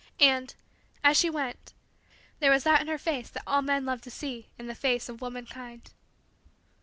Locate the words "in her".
2.81-2.97